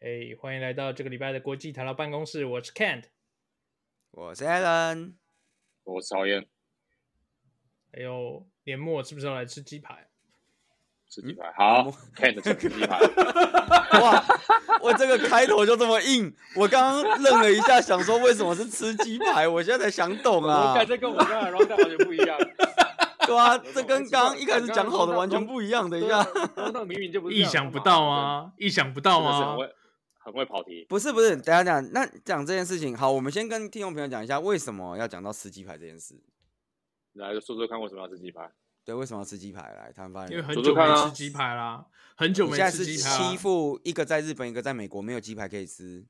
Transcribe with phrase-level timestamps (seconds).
[0.00, 2.44] 哎，欢迎来到这个礼拜的国际台劳办公室。
[2.44, 3.06] 我是 Kent，
[4.12, 5.14] 我是 Alan，
[5.82, 6.46] 我是曹燕。
[7.90, 10.06] 哎呦，年末是不是要来吃鸡排？
[11.10, 12.96] 吃鸡排，好，Kent 吃鸡排。
[14.00, 14.24] 哇，
[14.80, 20.70] 我这个开头就这么硬，我刚刚愣了一下，想说为什么是吃鸡排，我现在才想懂啊。
[20.70, 22.38] 我感觉跟我刚才 round 完全不一样。
[23.26, 25.90] 对啊，这跟刚刚一开始讲好的完全不一样。
[25.90, 26.24] 等一下，
[26.72, 27.36] 那明明就不是。
[27.36, 28.52] 意想不到吗？
[28.56, 29.56] 意想不到吗？
[30.28, 36.14] 很会跑题，不是不是，等下讲，那讲这件事情，好，我们先跟听众朋友讲一下，为什么要讲到吃鸡排这件事。
[37.14, 38.50] 来说说看，为什么要吃鸡排？
[38.84, 39.62] 对，为什么要吃鸡排？
[39.62, 43.08] 来，他们发现，因为很久没吃鸡排啦，很久没吃鸡排。
[43.16, 46.04] 欺负一个在日本，一个在美国，没有鸡排可以吃。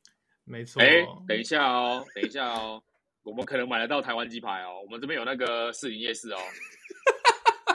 [0.44, 0.82] 没错。
[0.82, 2.82] 哎，等一下哦，等一下哦，
[3.22, 6.38] 我们可能买得到台湾鸡排哦，我们这边有那个士林夜市哦。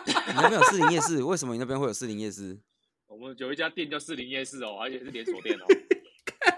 [0.05, 1.23] 你那边有士林夜市？
[1.23, 2.59] 为什么你那边会有士林夜市？
[3.07, 5.65] 我们有一家店叫士林夜市哦，而且是连锁店哦。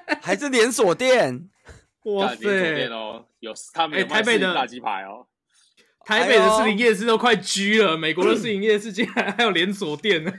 [0.22, 1.50] 还是连锁店，
[2.04, 2.36] 哇塞！
[2.42, 5.28] 连锁店哦，有他们有台北的大鸡排哦，
[6.06, 10.32] 台北的士林夜市都快居了，美国的士林夜市竟然还有连锁店呢，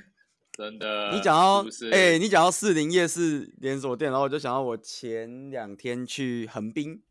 [0.52, 1.10] 真的。
[1.12, 7.02] 你讲到哎，你讲到士林夜市连锁店，然后我就想到我前两天去横滨，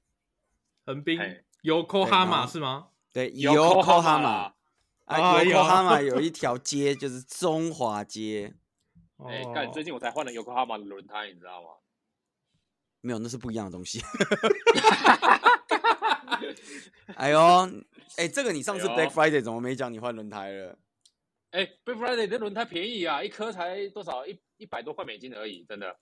[0.85, 1.19] 横滨
[1.63, 2.87] Yokohama 是吗？
[3.11, 4.53] 对，Yokohama
[5.05, 8.53] 啊，Yokohama 有一条街就是中华街。
[9.25, 9.71] 哎，干！
[9.71, 11.69] 最近我才换了 Yokohama 的轮胎，你知道吗？
[13.05, 14.01] 没有，那是不一样的东西。
[17.15, 17.39] 哎呦，
[18.17, 20.75] 哎，这个你上次 Black Friday 怎么没讲你换轮胎了？
[21.51, 24.25] 哎，Black Friday 这轮胎便宜啊，一颗才多少？
[24.25, 25.95] 一一百多块美金而已，真的。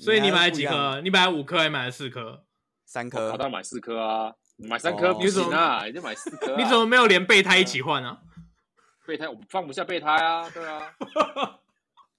[0.00, 1.00] 所以你买了几颗？
[1.00, 2.44] 你买了五颗还是买了四颗？
[2.84, 3.30] 三颗。
[3.30, 6.56] 我当然买四颗啊，买三颗不行啊，你就买四颗。
[6.58, 8.20] 你怎么没有连备胎一起换啊？
[9.06, 10.92] 备胎我放不下备胎啊，对啊。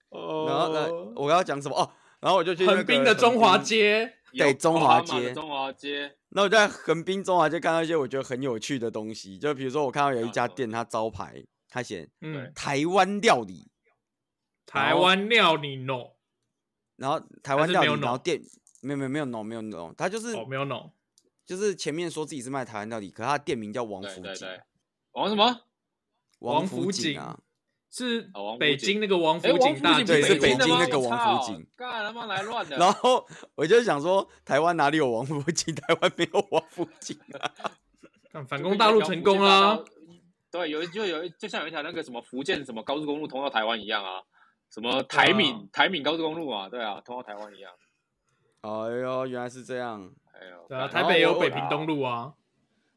[0.09, 0.89] 哦， 然后呢？
[1.15, 1.75] 我刚刚讲什么？
[1.77, 1.91] 哦。
[2.23, 6.15] 然后我就去横滨的中华街，对，中华街，中华街。
[6.29, 13.69] 那我在横滨中华街看到一些我觉得很有趣的东西，就比如说我看到有一家店，它招牌它写“嗯，台湾料理”，
[14.65, 16.11] 台湾料理 no，
[16.95, 18.41] 然后台湾料理，然后店
[18.79, 20.91] 没有没有没有 no 没有 no，它就是没有 no，
[21.45, 24.47] 就是前面说自己是卖台湾料理，可是它的店名叫王府井，
[25.11, 25.59] 王什么？
[26.39, 27.37] 王府井啊。
[27.95, 28.27] 是
[28.59, 31.63] 北京那个王府井大，对，是北京那个王府井。
[31.75, 32.75] 干他妈来乱的！
[32.81, 33.23] 然后
[33.53, 35.75] 我就想说，台湾哪里有王府井？
[35.75, 37.51] 台湾没有王府井啊！
[38.49, 39.77] 反攻大陆成功啊！
[40.49, 44.23] 对，有就有就像有一条那个什么福建什么高速公路通到台湾一样啊，
[44.71, 47.71] 什么台闽台闽高速公路啊，对啊，通到台湾一样。
[48.61, 48.69] 哎
[49.01, 50.11] 呦，原来是这样！
[50.33, 52.33] 哎呦，对啊，台北有北平东路啊。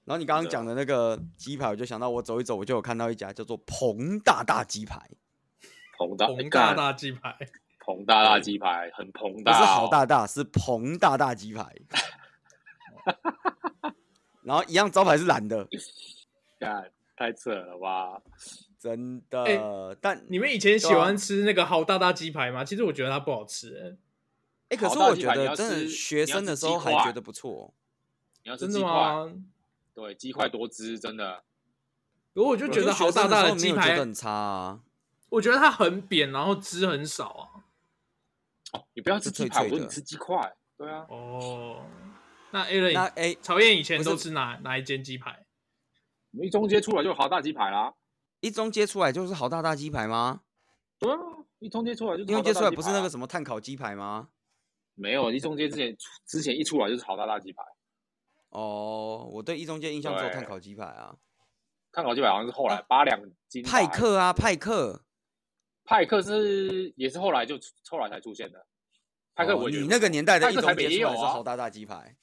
[0.06, 4.98] 然后你刚刚讲的那个鸡排，我就想到我走一走，我就有看到一家叫做彭大大鸡排。
[5.98, 7.36] 彭大彭大大鸡排，
[7.80, 11.74] 彭大大鸡排很彭大，不是好大大，是彭大大鸡排。
[14.44, 15.66] 然后一样招牌是蓝的，
[16.60, 18.22] 干太扯了吧？
[18.78, 19.96] 真的。
[20.00, 22.64] 但你们以前喜欢吃那个好大大鸡排吗？
[22.64, 23.98] 其实我觉得它不好吃。
[24.68, 27.74] 哎，可是我觉得真的学生的时候还觉得不错。
[28.44, 29.32] 你要真的吗？
[29.96, 31.42] 对，鸡块多汁，真的。
[32.34, 34.82] 不过我就觉得好大大的鸡排很差啊。
[35.30, 37.64] 我觉得它很扁，然后汁很少啊。
[38.74, 40.54] 哦，你不要吃鸡排，我说你吃鸡块。
[40.76, 41.06] 对啊。
[41.08, 41.82] 哦。
[42.50, 45.46] 那 A 人，那 A 曹燕以前都吃哪哪一间鸡排？
[46.32, 47.94] 一中街出来就是好大鸡排啦。
[48.40, 50.42] 一中街出来就是好大大鸡排吗？
[50.98, 51.18] 对啊，
[51.58, 52.22] 一中街出来就。
[52.22, 54.28] 一中街出来不是那个什么碳烤鸡排吗？
[54.94, 55.96] 没有，一中街之前
[56.26, 57.62] 之前一出来就是好大大鸡排。
[58.50, 61.16] 哦，我对一中街印象只有碳烤鸡排啊，
[61.92, 65.04] 碳烤鸡排好像是后来八两金派克啊，派克，
[65.84, 67.58] 派克是也是后来就
[67.88, 68.66] 后来才出现的。
[69.34, 72.16] 派克，你那个年代的一中街出来是好大大鸡排。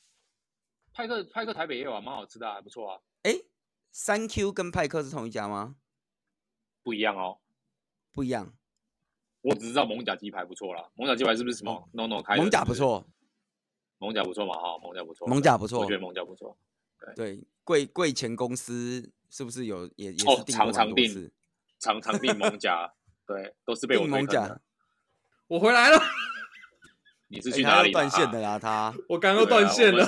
[0.94, 3.00] 派克派克台北也有啊，蛮好吃的，还不错啊。
[3.24, 3.36] 哎，
[3.92, 5.76] 三 Q 跟派克是同一家吗？
[6.84, 7.40] 不一样哦，
[8.12, 8.54] 不一样。
[9.42, 12.42] 我只知道蒙甲鸡排不错啦，蒙甲鸡排是不是什么 no no 开的？
[12.42, 13.06] 蒙甲不错。
[14.04, 16.58] 蒙甲不错嘛，哈，蒙甲不错，蒙甲不错，我觉得蒙甲不错。
[17.16, 21.32] 对，贵贵前公司是不是有也也是订常常定，
[21.80, 22.92] 常常定蒙甲，
[23.26, 24.60] 对，都是被我蒙甲。
[25.48, 25.98] 我回来了，
[27.32, 28.60] 你是去哪里断线的啦？
[28.60, 30.06] 他， 我刚刚断线了。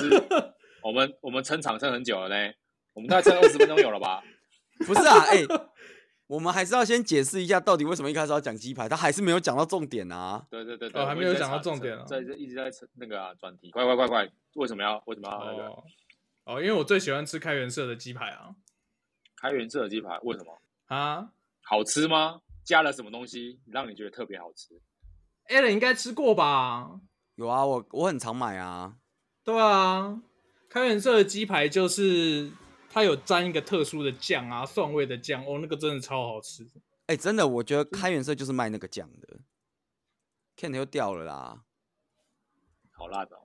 [0.82, 2.52] 我们我们撑场撑很久了呢，
[2.92, 4.22] 我们大概撑二十分钟有了吧？
[4.86, 5.42] 不是啊，哎。
[6.26, 10.44] 我们还是要先解释一下，到底为什么一开始要讲鸡排，他还是没有讲到重点啊。
[10.50, 15.82] 对对对，哦，还没有讲到重点啊，在一直在那个转题，快快快快，为什么要为什么要那个？
[16.44, 18.50] 哦，因为我最喜欢吃开元社的鸡排啊。
[19.40, 21.28] 开元社的鸡排为什么啊？
[21.62, 22.40] 好吃吗？
[22.64, 24.80] 加了什么东西让你觉得特别好吃
[25.48, 27.00] ？？Allen 应该吃过吧？
[27.36, 28.96] 有啊，我我很常买啊。
[29.44, 30.20] 对啊，
[30.68, 32.50] 开元社的鸡排就是
[32.96, 36.62] 它有沾一个特殊的酱啊，蒜味的酱哦，那个真的超好吃。
[37.08, 39.36] 哎、欸，真的，我觉得开元社就是卖那个酱的。
[40.56, 41.60] Ken 又掉了啦，
[42.92, 43.36] 好烂哦！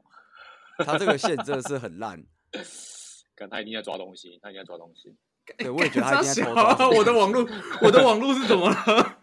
[0.86, 2.24] 他这个线真的是很烂。
[3.36, 5.18] 看他一定在抓东西，他一定在抓东西。
[5.58, 6.90] 对，我也觉得他一定在偷 抓。
[6.90, 7.46] 我的网络，
[7.84, 9.20] 我的网络是怎么了？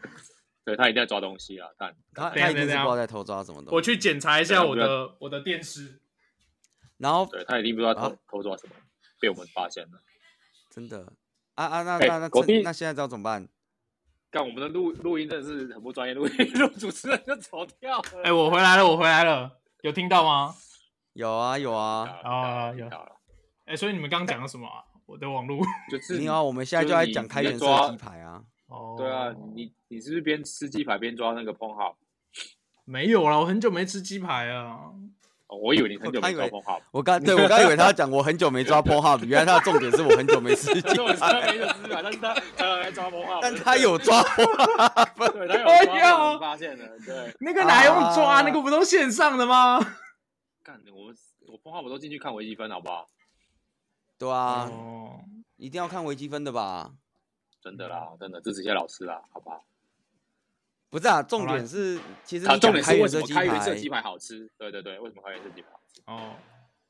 [0.62, 1.70] 对，他一定在抓东西啊！
[1.78, 3.74] 但他他一定是不知道在偷抓什么东西。
[3.74, 6.02] 我去检查一下我的我的电视。
[6.98, 8.74] 然后，对他一定不知道偷偷抓什么，
[9.18, 10.02] 被我们发现了。
[10.70, 11.12] 真的
[11.54, 11.82] 啊啊！
[11.82, 12.28] 那那那
[12.62, 13.48] 那现在知道怎么办？
[14.30, 18.22] 干我们的录录音真的是很不专业，录音 录主持人就走掉了。
[18.22, 19.50] 哎，我回来了，我回来了，
[19.82, 20.54] 有听到吗？
[21.14, 22.88] 有啊有啊啊有。
[23.64, 24.68] 哎，所以你们刚刚讲了什么？
[25.06, 25.58] 我的网络
[25.90, 28.44] 就是 你好，我们现在就在讲开元社鸡排啊。
[28.66, 31.94] 哦，对啊，你你是不是边吃鸡排边抓那个 Pornhub？
[32.84, 34.92] 没有啦，我很久没吃鸡排啊。
[35.48, 36.80] 我以为你很久没抓 Pornhub。
[36.90, 40.80] 我刚对我刚以为他要讲我很久没抓 Pornhub，原来他的重点是我很久没吃鸡
[41.18, 41.42] 排。
[41.88, 46.86] 但是他他来抓 Pornhub，但他有抓 Pornhub，对，他有抓，我发现了。
[47.04, 48.42] 对，那个哪用抓？
[48.42, 49.78] 那个不都线上的吗？
[50.62, 51.12] 干，我
[51.50, 53.08] 我 Pornhub 我都进去看微积分，好不好？
[54.18, 54.70] 对啊，
[55.56, 56.90] 一定要看微积分的吧？
[57.62, 59.64] 真的啦，真的支持一下老师啦，好不好？
[60.90, 64.50] 不是啊，重点是其实重点是为什么开元社鸡排好吃？
[64.56, 66.02] 对对对，为什么开元社鸡排好吃？
[66.06, 66.36] 哦，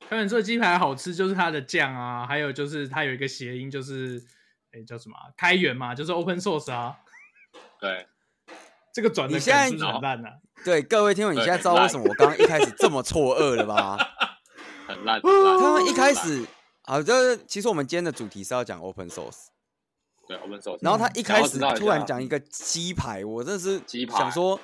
[0.08, 4.22] 开元社鸡排好吃就是它的酱啊，还有就是它有一个谐音，就是
[4.72, 5.16] 哎叫什么？
[5.36, 6.96] 开源嘛，就是 open source 啊。
[7.80, 8.06] 对，
[8.92, 10.38] 这个转的现在很烂啊。
[10.64, 13.96] 对，各位听众，你现在知道为什么我刚刚一开始这么错愕了吧？
[14.86, 16.46] 很烂，他们一开始
[16.82, 19.48] 啊，这其实我们今天的主题是要讲 open source。
[20.28, 20.78] 对，open source。
[20.82, 23.80] 然后他一开始突然讲一个鸡排，我真是
[24.10, 24.60] 想说，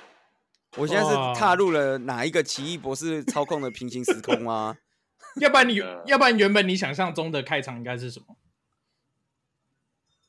[0.77, 4.77] 我现在是踏入了哪一个奇异博士操控的平行时空吗？
[5.41, 8.37] 要不然你，要不然原本你想象中的开场应该是什么？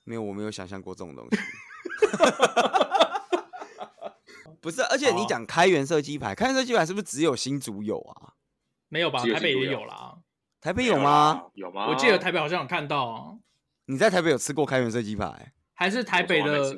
[0.05, 1.37] 没有，我没有想象过这种东西。
[4.61, 8.33] 不是，而且你讲开元社鸡排，开元社鸡排是不是只有新竹有啊？
[8.89, 9.21] 没有吧？
[9.21, 10.17] 台北也有啦。
[10.61, 11.45] 台北有吗？
[11.55, 11.89] 有吗？
[11.89, 13.35] 我记得台北好像有看到啊。
[13.87, 15.53] 你在台北有吃过开元社鸡排？
[15.75, 16.77] 还是台北的？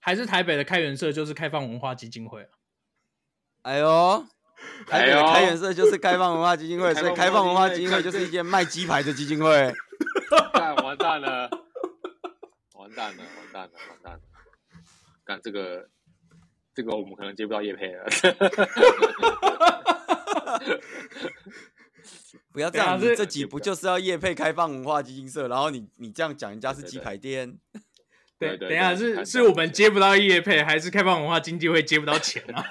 [0.00, 2.48] 还是台北的开元社就是开放文化基金会啊？
[3.62, 4.24] 哎呦，
[4.86, 9.50] 台北的开元社就是开放文化基金会， 所以开放文化基金会就是一间卖鸡排的基金会。
[10.84, 11.50] 完蛋了，
[12.74, 14.20] 完蛋了，完蛋了，完蛋了！
[15.24, 15.88] 干这个，
[16.74, 18.06] 这个我们可能接不到叶配了。
[22.58, 25.46] 不要这样子，这集不就是要业配开放文化基金社？
[25.46, 27.56] 然后你你这样讲，人家是鸡排店。
[28.36, 32.66] 对，等一下是是我们接不到业配，还是开放文化经济会接不到钱啊？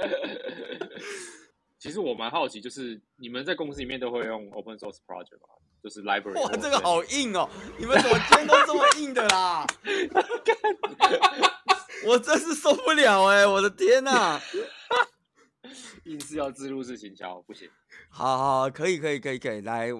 [1.78, 5.48] 其实我蛮好奇，就是你们在公司里面都会用 open source project 吗？
[5.82, 6.38] 就是 library。
[6.38, 7.48] 哇，这个好硬哦！
[7.78, 9.66] 你们怎么今天都这么硬的啦？
[12.04, 13.46] 我真是受不了哎！
[13.46, 14.38] 我的天哪！
[16.04, 17.68] 硬是要自入式行销，不行。
[18.08, 19.60] 好好，可以，可以，可以，可以。
[19.60, 19.90] 来，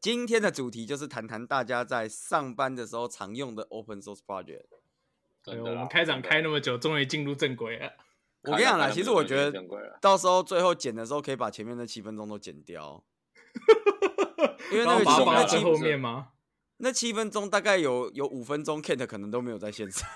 [0.00, 4.66] 今天的主题就是谈谈大家在上班的时候常用的 open source project。
[5.42, 7.92] 对，我们开场开那么久，终于进入正轨了。
[8.42, 9.52] 我跟你讲啦，其实我觉得
[10.00, 13.04] 到时候最后剪的时候，可以把前面的七分钟都剪掉。
[14.70, 16.28] 因为那个七放在最后面吗？
[16.78, 20.08] 那七分钟大概有有五分钟，Kent 可能都没有在线上。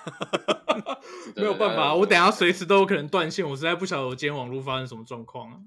[1.35, 3.47] 没有办法，我等下随时都有可能断线。
[3.47, 5.59] 我实在不晓得我今天网络发生什么状况啊。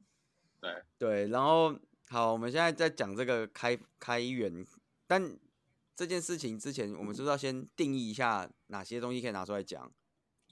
[0.61, 1.75] 对对，然后
[2.09, 4.65] 好，我们现在在讲这个开开源，
[5.07, 5.37] 但
[5.95, 9.91] 这件事情之前，我们是不是要先定义一下哪些东西可以拿出来讲？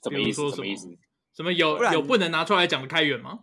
[0.02, 0.50] 什么意思？
[0.50, 0.96] 什么意思？
[1.34, 3.40] 什么有有不能拿出来讲的开源吗？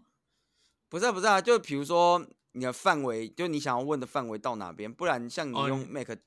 [0.88, 4.94] 不是啊，不是啊，就比如说你的范围，就你想要问的范围到哪边？
[4.94, 6.18] 不然像你用 Mac、哦、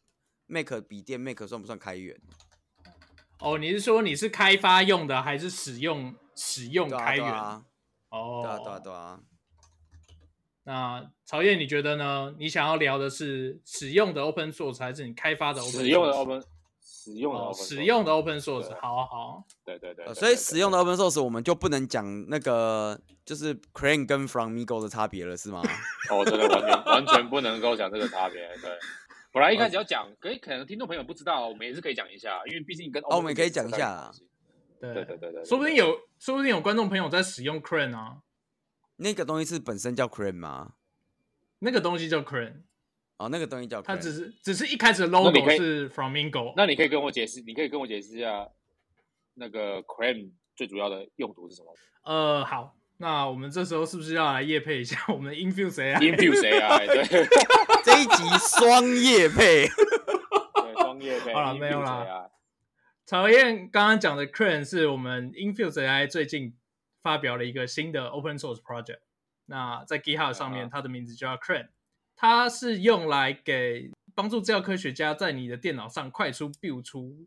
[0.46, 2.16] Mac 笔电 Mac 算不算开源？
[3.40, 7.26] 哦，你是说你是开发用的，还是使用使用开源？
[7.26, 7.64] 啊
[8.08, 9.20] 啊、哦，对啊，对啊，对啊。
[10.66, 12.34] 那曹燕，你觉得呢？
[12.38, 15.82] 你想要聊的是使用的 open source，还是你开发的 open source？
[15.82, 16.44] 使用的 open，
[16.80, 18.80] 使用的 open，、哦、使用的 open source。
[18.80, 20.14] 好好，对对对，对。
[20.14, 25.60] 所以使用的 open source，我们就不能讲那个就是 Crane 跟 Fromigo 的差别了，是吗？
[26.10, 28.40] 哦，真的完全完全不能够讲这个差别。
[28.62, 28.70] 对，
[29.34, 34.12] 本来一开始要讲，可可能听众朋友不知道，我们也是可以讲一下，因为毕竟跟哦，我们也可以讲一下啊。
[34.80, 38.18] 对对对对对，说不定有，说不定有观众朋友在使用 Crane 啊。
[38.94, 40.74] 那个东西是本身叫 Crane 吗？
[41.58, 42.62] 那个东西叫 Crane，
[43.16, 46.52] 哦，那个东西叫 Crane，它只是只是一开始的 logo 是 Fromingo。
[46.56, 48.48] 那你可以跟我解释，你可以跟我解释一下
[49.34, 51.74] 那个 Crane 最主要的用途是什么？
[52.04, 57.26] 呃，好，那我们这时候是不是要来夜配一下我们的 Infuse AI？Infuse AI， 对，
[57.84, 61.34] 这一集双夜配，对，双业配。
[61.34, 62.30] 好了，没有啦。
[63.04, 66.56] 曹燕刚刚讲的 Crane 是我们 Infuse AI 最近
[67.02, 69.00] 发表了一个新的 Open Source Project。
[69.46, 71.68] 那在 GitHub 上面，它的名字叫 Crane，
[72.16, 77.26] 它是用来给帮助资料科学家在你的电脑上快速 build 出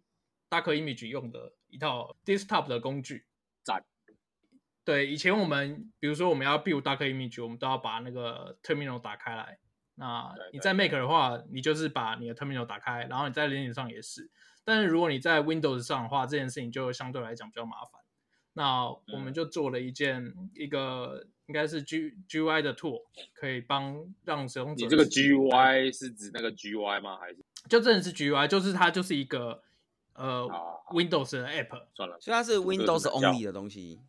[0.49, 3.25] Docker Image 用的一套 Desktop 的工具。
[3.63, 3.83] 赞。
[4.87, 9.59] 对，以前我们比如说我们要 build Docker Image，我们都要把那个 Terminal 打开来。
[9.95, 14.29] 那你在 Mac 的话，你就是把你的 Terminal 打开，然后你在 Linux 上也是。
[14.63, 17.99] 但是如果你在 Windows 上的话，这件事情就相对来讲比较麻烦。
[18.53, 23.01] 那我们就做了一件、嗯、一个应该是 G GUI 的 tool，
[23.33, 24.85] 可以帮让使用者。
[24.85, 27.17] 你这个 GUI 是指那个 GUI 吗？
[27.17, 28.47] 还是就真的是 GUI？
[28.47, 29.61] 就是它就是一个
[30.13, 30.47] 呃
[30.91, 31.87] Windows 的 app。
[31.93, 33.99] 算了，所以它是 Windows only 的东西。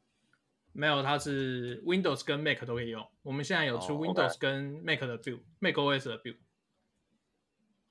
[0.78, 3.06] 没有，它是 Windows 跟 Mac 都可以用。
[3.22, 6.36] 我们现在有出 Windows 跟 Mac 的 build，Mac OS 的 build。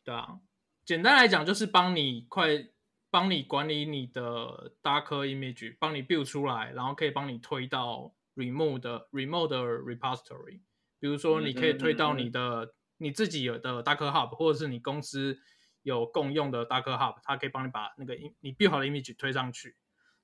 [0.04, 0.40] 对啊，
[0.86, 2.70] 简单来讲就是帮你快。
[3.10, 10.60] 帮你管理你的 Docker image，帮你 build 出来，然后可以帮你推到 remote 的 remote 的 repository。
[11.00, 15.40] 比如说，你可以推到你的、嗯嗯嗯、你自己有的 Docker Hub，或者是你公司
[15.84, 19.78] 有共用的 Docker Hub，它可以帮你把那个你 build 好的 image 推上去。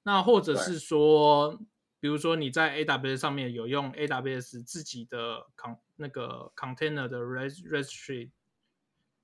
[0.04, 1.58] 那或者是说，
[2.04, 8.30] 比如说你在 AWS 上面有用 AWS 自己的 con 那个 container 的 registry。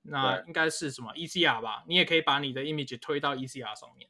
[0.00, 1.84] 那应该是什么 ECR 吧？
[1.86, 4.08] 你也可以把你的 image 推到 ECR 上面。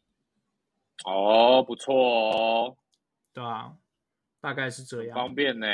[1.05, 2.77] 哦，不错哦，
[3.33, 3.77] 对啊，
[4.41, 5.17] 大概是这样。
[5.17, 5.67] 方便呢，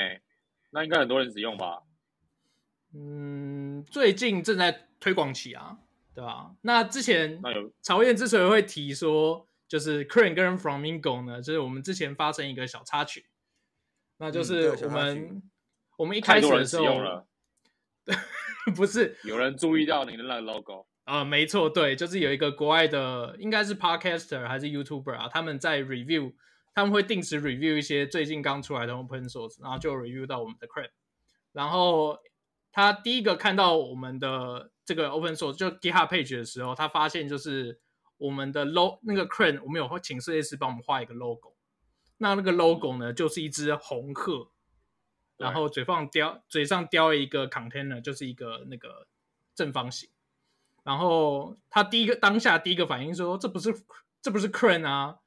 [0.71, 1.83] 那应该很多人使用吧？
[2.95, 5.81] 嗯，最近正在推广期啊，
[6.15, 6.57] 对吧？
[6.63, 7.43] 那之前
[7.83, 13.27] 曹燕之所以会提说，就是 Crane 跟 framingo 呢，就是我们之前发生一个小插曲，
[14.19, 15.43] 那就是我们、嗯、
[15.99, 17.27] 我们一开始的时候。
[18.75, 21.25] 不是有人注意到你的那个 logo 啊、呃？
[21.25, 25.29] 没错，对，就是有一个国外的，应该是 podcaster 还是 YouTuber 啊？
[25.29, 26.35] 他们在 review，
[26.73, 30.91] 他们会定时 review 一些最近刚出来的 open source，然后就 review 到我们的 Crane。
[31.53, 32.19] 然后
[32.71, 37.81] 他第一个看到我们的这个 open source 就 GitHub page 的时候，他发现就是
[38.19, 41.55] 我们的 logo 那个 Crane，我们有请设计师帮我们画一个 logo。
[42.19, 44.51] 那那个 logo 呢，就是一只红鹤。
[45.39, 49.07] 然后嘴放叼，嘴上叼一个 container，就是一个那个
[49.55, 50.09] 正方形。
[50.83, 53.75] 然后他第一个当下第一个反应说：“这不是
[54.23, 55.19] 这不是 crane 啊，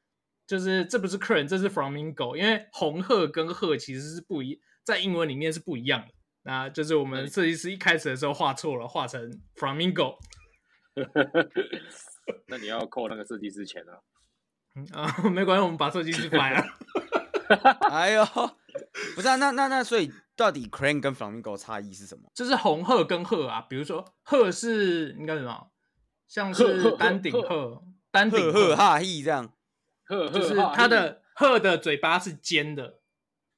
[0.47, 2.35] 就是这不是 crane，这是 flamingo。
[2.35, 6.07] 因为红鹤跟鹤其实是不一，在英文里面是不一样的。
[6.41, 10.17] 那就是我们设计师一开始的时候画错了，画成 flamingo。
[12.47, 13.99] 那你要扣那个设计师钱啊？
[14.93, 16.63] 啊， 没关系，我们把设计师掰了。
[17.89, 18.25] 哎呦！
[19.15, 22.29] 不是啊，那那那，所以到底 crane 跟 flamingo 差异是什么？
[22.35, 25.71] 就是红鹤跟鹤啊，比如说鹤是应该什么？
[26.27, 29.51] 像是丹顶鹤，丹顶鹤哈嘿这样，
[30.07, 32.99] 就是它的鹤的嘴巴是尖的。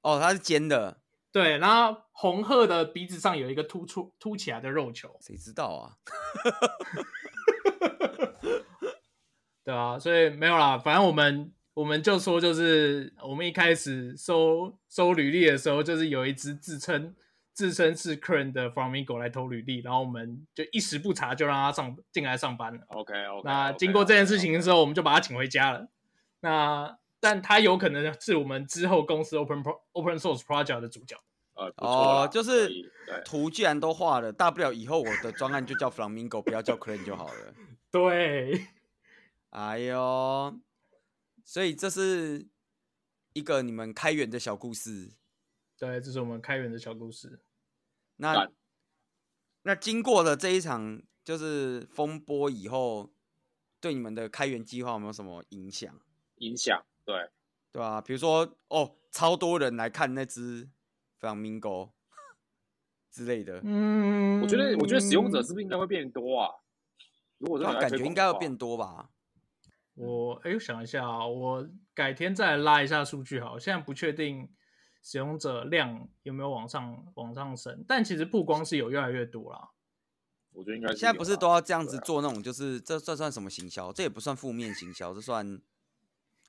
[0.01, 1.00] 哦，它是尖的。
[1.31, 5.17] 对，然后红鹤的鼻子上有一个突出凸起来的肉球。
[5.21, 5.95] 谁知道啊？
[9.63, 11.53] 对啊，所以没有啦，反正我们。
[11.73, 17.15] 我们就说，就是我们一开始收收履历的时候，就是有一只自称
[17.53, 22.81] 自称是 Crane 的 Flamingo 来投履历，然后我们就一时不察，就让他上进来上班了。
[22.89, 23.41] OK OK。
[23.45, 25.87] 那经过这件事情的时候，我们就把他请回家了。
[26.41, 31.15] 那但他有可能是我们之后公司 Open Pro Open Source Project 的主角。
[31.53, 32.69] 呃，哦，就是
[33.23, 37.53] 图既然都画了，大不了以后我的专案就叫 Flamingo，不要叫 Crane 就好了。
[37.89, 38.67] 对。
[39.51, 40.59] 哎呦。
[41.43, 42.47] 所以这是
[43.33, 45.13] 一个你们开源的小故事。
[45.77, 47.41] 对，这是我们开源的小故事。
[48.17, 48.49] 那
[49.63, 53.11] 那经过了这一场就是风波以后，
[53.81, 55.99] 对你们的开源计划有没有什么影响？
[56.37, 57.29] 影响，对
[57.73, 58.01] 对、啊？
[58.01, 60.69] 比如说，哦，超多人来看那只
[61.19, 61.91] Flamingo
[63.11, 63.61] 之类的。
[63.63, 66.49] 嗯，我觉得，我觉得使用者是不是应该会变多啊？
[67.37, 69.09] 如果他感觉应该要变多吧。
[69.95, 73.59] 我哎，我想一下啊，我改天再拉一下数据好。
[73.59, 74.49] 现在不确定
[75.03, 79.69] 使用者量有没有往上往上升，但其实曝光是有越来越多啦。
[80.53, 83.91] 我觉得应该现在不是都要这样子做那种，就是这这算什么行销？
[83.91, 85.61] 这也不算负面行销，这算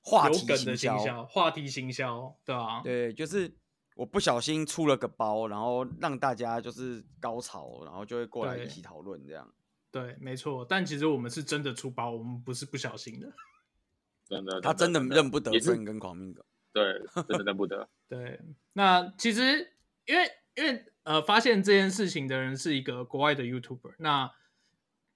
[0.03, 1.25] 话题行销。
[1.25, 3.51] 话题行销，对啊，对，就是
[3.95, 9.51] 我不小心出了个包，然后让大家就是高潮，然后就会过来一起讨论这样。
[9.89, 13.31] 对，没错，但其实我们是真的出包，我们不是不小心的。
[14.27, 16.43] 真的，他真的认不得 Crane 跟 Flamingo。
[16.73, 16.83] 对，
[17.27, 17.87] 真的认不得。
[18.09, 18.39] 对，
[18.73, 19.73] 那其实
[20.05, 23.93] 因为因为呃，发现这件事情的人是一个国外的 YouTuber。
[23.99, 24.31] 那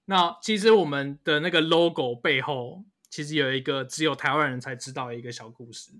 [0.04, 5.92] 那其实我们的那个 logo 背后，其实有一个只有台湾人才知道的一个小故事。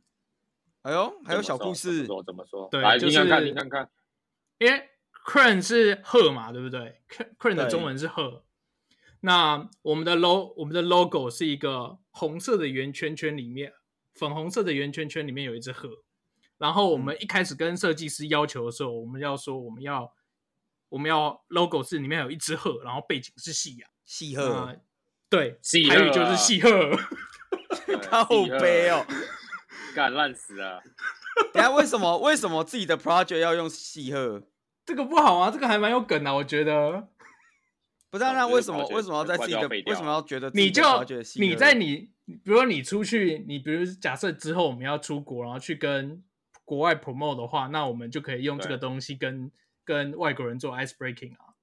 [0.82, 2.06] 哎呦，还有小故事？
[2.06, 2.22] 怎么说？
[2.22, 2.68] 怎么说？
[2.70, 3.90] 对，就是你看看，你看看。
[4.58, 4.88] 因为
[5.26, 7.00] Crane 是鹤嘛，对不对
[7.38, 8.44] ？Crane 的中文是鹤。
[9.20, 13.72] 那我们的 logo，我们的 logo 是一个红色的圆圈圈里面，
[14.14, 16.04] 粉红色的圆圈圈里面有一只鹤。
[16.56, 20.12] 然后我们一开始跟设计师要求的时候，我们要说我们要
[20.88, 24.76] 我们要 logo 是里面有一只鹤，然后背景是夕阳，夕鹤，
[25.30, 25.58] 对，
[25.88, 26.70] 台语就是夕鹤，
[28.10, 28.24] 好
[28.60, 29.04] 悲哦，
[29.94, 30.82] 干烂死了。
[31.52, 34.42] 等下为什么为什么自己的 project 要用夕鹤？
[34.84, 37.08] 这个不好啊，这个还蛮有梗啊，我觉得。
[38.10, 40.82] 不知道，那为什么为什么要在自己的为什么要觉得你就
[41.36, 46.22] 你在你比如说你出去，你比如假设之后我们要出国，然后去跟。
[46.64, 49.50] 国外 promote 的话，那我们就可以用这个东西跟
[49.86, 51.56] 跟外国人做 ice breaking 啊，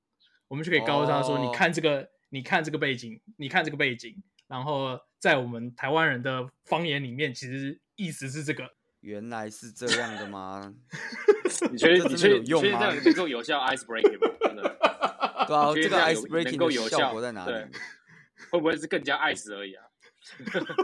[0.48, 1.46] 我们就可以告诉他说：“oh.
[1.46, 4.16] 你看这个，你看这个背景，你看这个背景。”
[4.48, 8.70] 然后在我们台湾人的方言里面，其实意思是这个。
[9.02, 10.74] 原来是这样的吗？
[11.72, 14.36] 你觉得你觉得你觉得这样能够有效 ice breaking 吗？
[14.42, 14.64] 真的？
[15.48, 17.54] 对啊，这个 ice breaking 能够有效果在哪里？
[18.52, 19.86] 会不会是更加 ice 而已啊？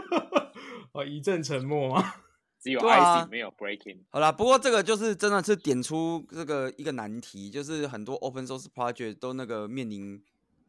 [0.94, 2.14] 哦，一阵沉默吗？
[2.60, 3.98] 只有 icing 没有 breaking。
[4.10, 10.22] 好啦，不过这个就是真的是点出这个一个难题，就是很多 open source project 都那个面临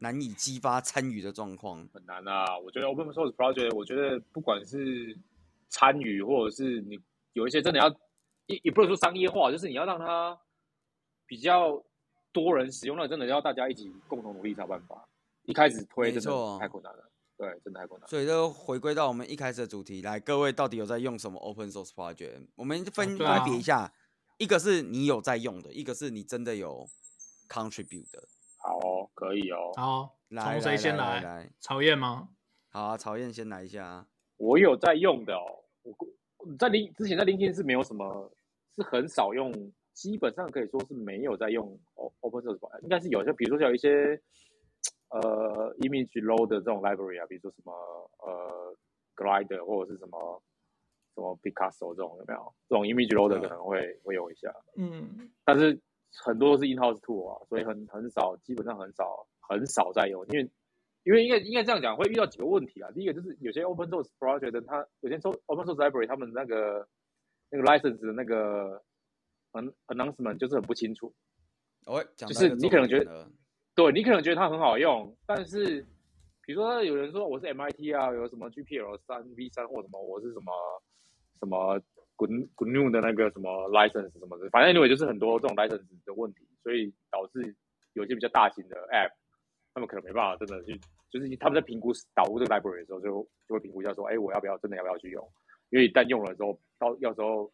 [0.04, 1.88] 难以激发参与的状况。
[1.92, 5.18] 很难啊，我觉得 open source project，我觉得不管是
[5.70, 7.00] 参与或者是你
[7.32, 7.88] 有一些真的要
[8.46, 10.38] 也也不能说商业化，就是你要让它
[11.26, 11.82] 比较
[12.30, 15.08] 多人使用，那真的要大家一起共同努力才有办法。
[15.46, 17.10] 一开始推真的太困难了。
[17.36, 18.08] 对，真的太困难。
[18.08, 22.46] 所以就回归到我们一开始的主题来，各位到底有在用什么 open source project？
[22.54, 23.92] 我们分分别一下，啊、
[24.38, 26.88] 一个是你有在用的，一个是你真的有
[27.48, 28.28] contribute 的。
[28.64, 29.72] 好、哦，可以哦。
[29.76, 31.48] 好，从谁先来？
[31.60, 32.28] 曹燕吗？
[32.70, 34.06] 好啊，曹燕先来一下。
[34.38, 35.62] 我有在用的哦。
[35.82, 35.94] 我
[36.58, 38.30] 在林之前在 LinkedIn 是没有什么，
[38.74, 39.52] 是很少用，
[39.92, 41.78] 基本上可以说是没有在用
[42.20, 42.82] open source。
[42.82, 44.20] 应该是有些，比如说像有一些。
[45.10, 47.72] 呃，image load 的这种 library 啊，比如说什么
[48.18, 48.76] 呃
[49.14, 50.42] ，glider 或者是什么
[51.14, 52.52] 什么 Picasso 这种有没有？
[52.68, 54.52] 这种 image load 可能会、嗯、会用一下。
[54.76, 55.80] 嗯，但是
[56.22, 60.50] 很多都是 in-house tool 啊，所以很很少，基本上很少很少在用，因为
[61.04, 62.90] 因为应该应该这样讲，会遇到几个问题啊。
[62.92, 66.88] 第一个就是有些 open source project 它有些 open source library 他们那个
[67.50, 68.82] 那个 license 的那个
[69.86, 71.12] announcement 就是很不清楚。
[71.86, 73.28] 哦，就是你可能觉得。
[73.76, 75.84] 对，你可能觉得它很好用，但是
[76.42, 80.52] 比如说有人说我是 MIT 啊，有什么 GPL 三 V 三或什么，我是什么
[81.40, 81.80] 什么
[82.16, 87.54] GNU 的那个什么 license 什么的，反正 anyway 就是很多这种 license 的问题，所以导致
[87.94, 89.10] 有些比较大型的 app，
[89.74, 90.78] 他们可能没办法真的去，
[91.10, 95.26] 就是他们在评估导入这个 library 的时候就，就会评估一下说，哎，我要不要真的要不要去用？
[95.70, 97.52] 因为一旦用了之后，到要时候。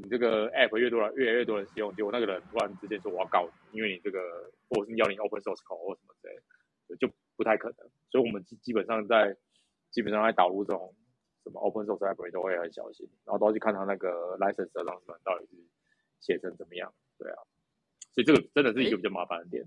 [0.00, 4.20] 你这个 app 越多了，越来越多人使用，结果那个人突然之间说我要告你，因为你这个
[4.68, 7.78] 或者是要你 open source code 或什么之类，就不太可能。
[8.08, 9.36] 所以我们基基本上在
[9.90, 10.94] 基本上在导入这种
[11.48, 15.56] 什么 open source library 都会很小心，然后都要去看他那个 license 的 announcement 到底是
[16.20, 16.92] 写成怎么样。
[17.16, 17.38] 对啊，
[18.12, 19.64] 所以这个真的是一个比较麻烦的点。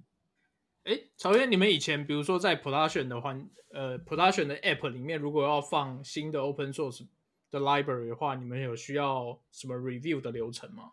[0.84, 3.36] 哎，曹渊，你们以前比如说在 production 的话，
[3.70, 7.08] 呃，production 的 app 里面，如果要放新的 open source
[7.52, 10.92] 的 library 的话，你们有需要什么 review 的流程吗？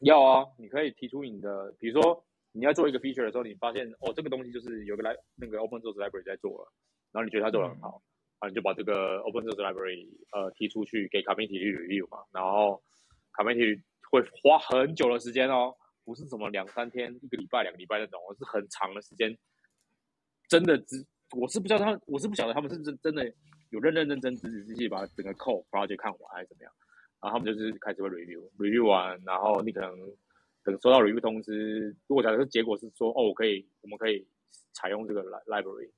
[0.00, 6.72] 要啊，你可以提出你的，比如说你要做一个 feature 的时候，你发现哦，这个东西就是有个来那个 open source library 在做了，
[7.10, 8.04] 然后你觉得他做的很好，嗯、
[8.38, 12.82] 啊，你就把这个 open source library 呃提出去给 community 去 review 嘛，然后
[13.32, 15.74] community 会花很久的时间哦，
[16.04, 19.36] 不是什么两三天、一个礼拜、两个礼拜那种，而是很长的时间，
[20.48, 23.32] 真的只我是不知道他，我是不晓得他们是真真的。
[23.70, 26.72] 有认认真真仔仔细细把整个 code project 看完还是怎么样，
[27.20, 29.90] 然后他们就是开始会 review，review 完，然后你可能
[30.64, 34.26] 等收到 review 通知，如果假设结果是说哦，我可以，我们可以
[34.72, 35.90] 采用这个 library，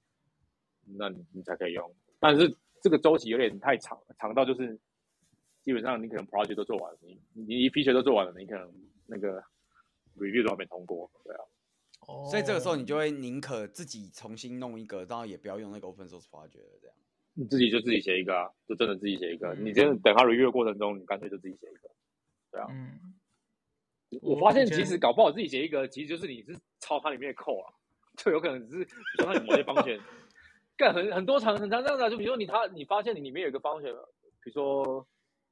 [0.99, 1.95] 那你你才可以用。
[2.21, 4.79] 但是这个周期有点太长，长到就是
[5.63, 8.73] 基本上你可能 project 都做完了，你你一 feature 都做完了，你可能
[9.07, 9.43] 那个
[10.17, 11.41] review 都还没通过，对啊。
[12.07, 12.29] 哦。
[12.31, 16.97] 所以这个时候你就会宁可自己重新弄一个，然后也不要用那个 open source project 这样。
[17.35, 19.55] 你自己就自己写一个啊，就真的自己写一个。
[19.55, 21.91] 你真的等他 review 的过程中，你干脆就自己写一个，
[22.53, 22.67] 对啊。
[22.71, 23.15] 嗯。
[24.23, 27.73] 我发现其实搞不好自己写一个，其实就是你是抄它里面的扣啊，
[28.17, 28.85] 就有可能只是
[29.17, 29.97] 说它某些方选，
[30.81, 32.09] 干很很多常很常这样子啊。
[32.09, 33.93] 就比如说你他你发现你里面有一个方选，
[34.43, 35.07] 比如说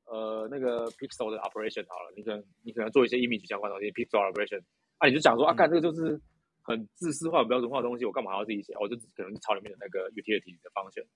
[0.06, 4.62] 呃那个 pixel 的 operation 好了，你可能你可能做一些 image 相关的东西，pixel operation，
[4.96, 6.18] 啊你就讲说啊，干这个就是
[6.62, 8.74] 很自私化、标准化的东西，我干嘛要自己写？
[8.80, 11.06] 我就可能朝里面的那个 utility 的 function。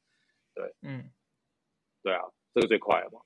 [0.54, 1.10] 对，嗯，
[2.02, 2.20] 对啊，
[2.52, 3.20] 这个最快了嘛。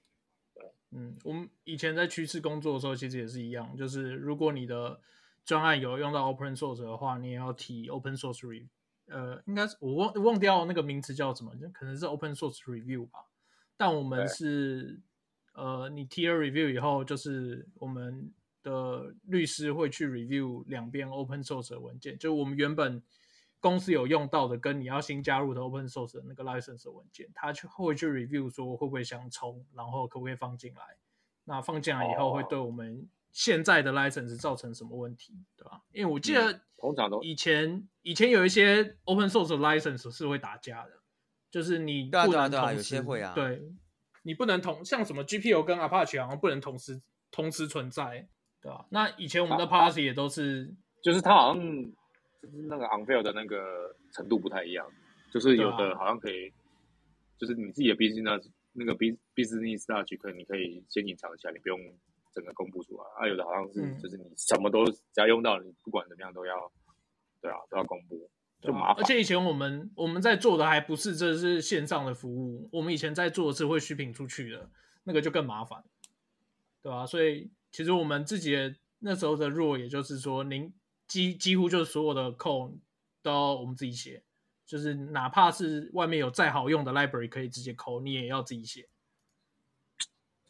[0.55, 5.01] 对，嗯，我们以前在趋势工作的时候，其实也是一样，就是如果你的
[5.45, 8.69] 专案有用到 open source 的话，你也要提 open source review。
[9.09, 13.21] 呃，应该是我忘忘掉那个名词叫什么，就可能是 open source review 吧。
[13.77, 15.01] 但我们是，
[15.55, 23.03] 呃，你提了 review 以后，就是我们的律师会去 review 两边 open source 的文件，就我们原本
[23.61, 30.83] 公司有用到的，跟你要新加入的 open source 的那个 license 的文件，他去会去 review 说会不会相冲，然后可不可以放进来。
[31.45, 35.83] 那放进来以后，会对我们现在的 license 造成什么问题，对吧？
[35.93, 36.63] 因为我记得。
[36.79, 40.93] 通常都以前以前有一些 open source 的 license 是会打架的，
[41.51, 43.63] 就是你不能同时，对啊对啊对啊，有些会啊，对，
[44.25, 48.29] 你不能同像什么 GPL 跟 Apache 好像不能同时同时存在，
[48.61, 48.87] 对吧？
[48.91, 51.63] 那以前我们的 policy 也都是，就是它好像
[52.43, 54.87] 就是那个 unfair 的那个程度不太一样，
[55.33, 56.55] 就是有的好像可以，啊、
[57.39, 61.79] 就是你自己的 business 那个 business logic 可以你可以先隐藏一下，你不用。
[62.37, 66.71] 整个公布出来啊，有的好像是，就是你什么都只要用到，你不管怎么样都要，
[67.41, 68.29] 对啊，都要公布，
[68.61, 68.97] 就麻烦。
[68.99, 74.71] 而且以前我们我们在做的还不是这是线上的服务，我们以前在做的是会 shipping 出去的，
[75.05, 75.83] 那个就更麻烦，
[76.83, 77.07] 对吧？
[77.07, 80.71] 所以其实我们自己的那时候的 rule，也就是说，您
[81.09, 82.77] 几几乎就是所有的 code
[83.23, 84.23] 都要我们自己写，
[84.67, 88.87] 就是哪怕是外面有再好用的 library 可以直接 code，你也要自己写。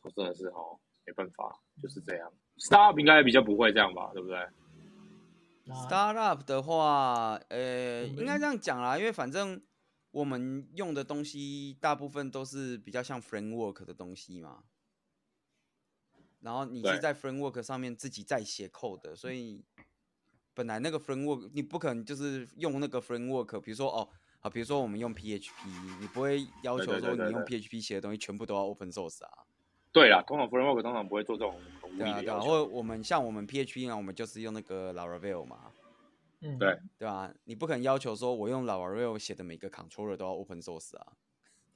[0.03, 0.81] 我真的是哦。
[1.06, 2.32] 没办法，就是这样。
[2.58, 4.38] Startup 应该比较不会这样吧，对不对
[5.66, 9.62] ？Startup 的话，呃，应该这样讲啦，因为反正
[10.10, 14.64] 我们用的东西大部分都是比较像 framework 的东西嘛。
[16.40, 19.64] 然后你是在 framework 上面自己再写 code 的，所以
[20.54, 24.08] 本来那个 framework 你不可能就是用那个 framework，比如说哦，
[24.40, 25.50] 好，比如说我们用 PHP，
[26.00, 29.45] 你不会要求说你用 PHP 写的东西全部都要 open source 啊。
[29.96, 31.59] 对啦，通常 framework 通常不会做这种
[31.96, 35.72] 对啊，对啊，或我们像我们 PHP 呢，我们就是用那个 Laravel 嘛，
[36.42, 37.32] 嗯，对，对啊？
[37.44, 41.14] 你不可能要求说我用 Laravel 写的每个 controller 都要 open source 啊。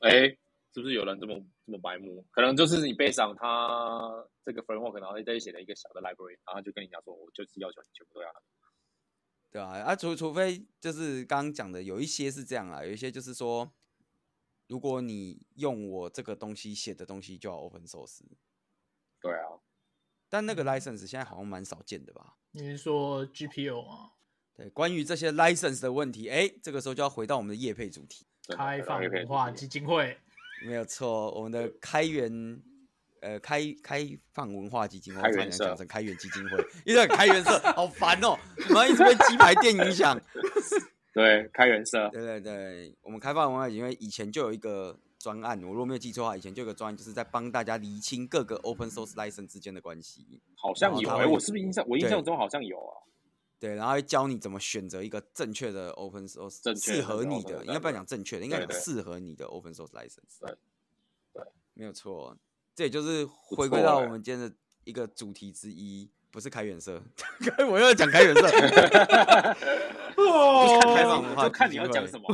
[0.00, 0.28] 哎，
[0.74, 2.22] 是不是有人这么这么白目？
[2.30, 8.28] 可能就是你背上他这个 framework，然后在这里写了一个小的 library，然后就跟你讲说，我就是要求你全部都要。
[9.50, 13.72] 对啊，啊，除除非就是刚刚讲的有一些是这样啊，有一些就是说。
[14.70, 18.20] 如果你用我这个东西写的东西，就要 open source。
[19.20, 19.58] 对啊，
[20.28, 22.36] 但那个 license 现在好像蛮少见的吧？
[22.52, 24.12] 你是说 GPO 啊？
[24.54, 28.24] 对，关于这些 license 的问题，哎，这个时候就要回到我们的业配主题——
[28.56, 30.16] 开放文化基金会。
[30.64, 32.62] 没有错，我们的开源，
[33.22, 40.16] 呃，开开放文化基金会，开源讲成开源基金会，一直开源社，好烦哦，然后一直被鸡排店影响。
[41.20, 42.08] 对，开源社。
[42.10, 50.40] 对对对，我们开放文化因为以前就有一个专案，我如果没有记错的话，以前就有个专案，就是在帮大家厘清各个 open source license 之间的关系。
[50.54, 51.84] 好像有，哎，我是不是印象？
[51.86, 53.04] 我印象中好像有啊。
[53.58, 60.40] 对，然后会教你怎么选择一个正确的 open source，适合你的，应该不要讲正确的，应该讲适合你的 open source license。
[60.40, 60.56] 对，
[61.34, 62.34] 对，没有错。
[62.74, 66.08] 这也就是回归到我们今天的一个主题之一。
[66.30, 67.02] 不是开源社，
[67.68, 68.46] 我又要讲开源社。
[70.16, 72.24] 哦，开放文化，就看你要讲什么，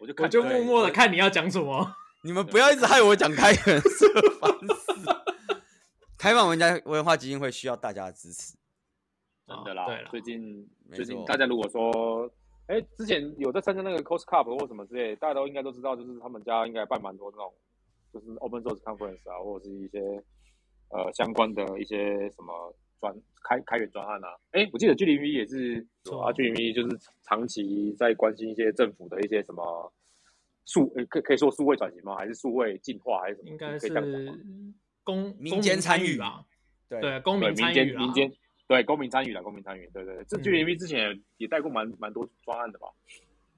[0.00, 1.94] 我就我就默默的看你要讲什么。
[2.22, 4.06] 你们不要一直害我讲开源社，
[4.40, 4.94] 烦死。
[6.16, 8.56] 开放文家文化基金会需要大家的支持，
[9.46, 9.86] 真的啦。
[10.10, 12.30] 最近最近大家如果说，
[12.66, 17.52] 哎，之前有在参加那个 Cost Cup 或什么之类，大家都应该都知道，就是他们家应该办蛮多那种，
[18.10, 20.00] 就是 Open Source Conference 啊，或者是一些
[20.88, 22.74] 呃相关的一些什么。
[23.00, 29.92] 专开开源专案啊，哎、欸，我记得 G0V 也是啊，G0V 就是长期在关心一些政府的一些什么
[30.64, 32.16] 数，可可以说数位转型吗？
[32.16, 33.48] 还是数位进化，还是什么？
[33.50, 33.88] 应该是
[35.02, 36.44] 公民间参与吧？
[36.88, 38.32] 对对，公民参与民间
[38.66, 42.88] 对公民参与了，公民参与，对对对，这 G0V 之前也带过蛮蛮多专案的吧？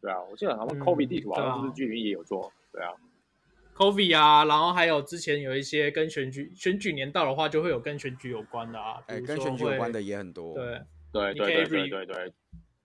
[0.01, 2.93] 对啊，我记得好像 COVID 地图好像是 G0V 也有做，对啊。
[3.77, 10.55] COVID 啊，然后还有之前有一些跟选举选举年到的话，就会有跟选举有关的啊，哎，跟选举有关的也很多。
[10.55, 10.81] 对
[11.13, 12.33] 对对对对对，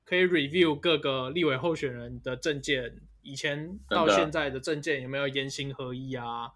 [0.04, 6.52] 可以 review 各个立委候选人的证件，以前到现在的证件有没有言行合一啊？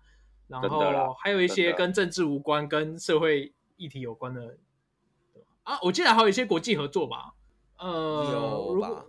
[0.48, 4.58] 然后还有一些跟政治无关、跟社会议题有关的
[5.64, 7.34] 啊，我记得还有一些国际合作吧？
[7.78, 9.06] 呃，有吧？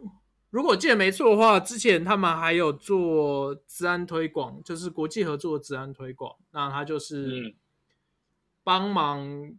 [0.51, 6.37] 如果记得没错的话，之前他们还有做治安推广，就是国际合作的资安推广。
[6.53, 7.55] 那他就是
[8.65, 9.53] 帮忙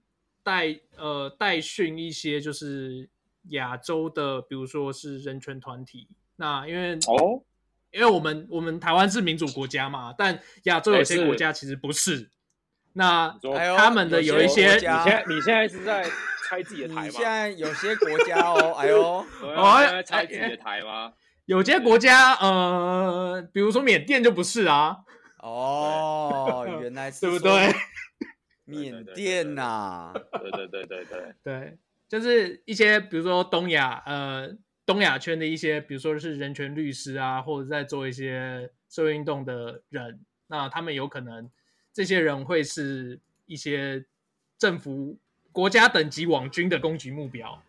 [0.44, 3.10] 带呃带训一些就是
[3.50, 6.08] 亚洲的，比如说是人权团体。
[6.38, 7.44] 那因为哦，
[7.92, 12.18] 因为我们我们台湾是民主国家嘛，但亚洲有些国家其实不是。
[12.18, 12.30] 是
[12.94, 13.38] 那
[13.78, 16.10] 他们的有一些，你现你现在是在
[16.48, 17.10] 拆自己的台吗？
[17.10, 19.02] 现在有些国家哦，哎呦，
[19.42, 21.14] 哦，在拆自己的台吗？
[21.46, 24.98] 有些国家，呃，比如说缅甸就不是啊。
[25.40, 27.74] 哦，原来是对 不对？
[28.66, 31.78] 缅甸呐，对对对对对对，
[32.10, 34.54] 就是一些比如说东亚，呃，
[34.86, 41.50] 东亚圈的一些，比如说是人权律师啊，或者在做一些社会运动的人，那他们有可能，
[41.94, 44.04] 这些人会是一些
[44.58, 45.18] 政府
[45.58, 47.64] 国家等级网军的攻击目标。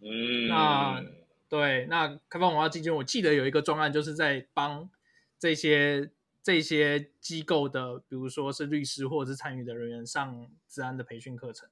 [0.00, 1.04] 嗯，那。
[1.48, 4.90] 对，那开放文化基金，我记得有一个专案，就是在帮
[5.38, 6.10] 这些
[6.42, 11.68] 这些机构的，比如说是律师或者是参与的人员上治安的培训课程。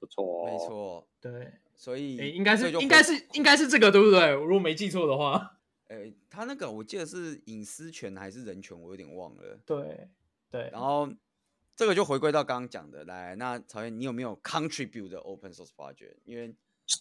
[0.00, 4.34] 不错、哦，没错，对，所以应该是应该是应该是这个，对不对？
[4.34, 9.60] 我如果没记错的话，诶，他那个我记得是隐私权还是人权，我有点忘了。
[9.64, 10.08] 对
[10.50, 11.08] 对，然后
[11.76, 16.16] 这个就回归到刚刚讲的，来，那曹燕，你有没有 contribute 的 open source project？
[16.24, 16.52] 因为